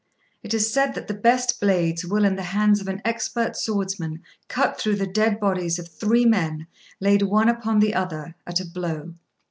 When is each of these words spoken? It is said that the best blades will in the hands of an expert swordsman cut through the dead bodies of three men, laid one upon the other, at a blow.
It 0.41 0.55
is 0.55 0.73
said 0.73 0.95
that 0.95 1.07
the 1.07 1.13
best 1.13 1.59
blades 1.59 2.03
will 2.03 2.25
in 2.25 2.35
the 2.35 2.41
hands 2.41 2.81
of 2.81 2.87
an 2.87 3.03
expert 3.05 3.55
swordsman 3.55 4.23
cut 4.47 4.79
through 4.79 4.95
the 4.95 5.05
dead 5.05 5.39
bodies 5.39 5.77
of 5.77 5.87
three 5.87 6.25
men, 6.25 6.65
laid 6.99 7.21
one 7.21 7.47
upon 7.49 7.79
the 7.81 7.93
other, 7.93 8.33
at 8.47 8.59
a 8.59 8.65
blow. 8.65 9.13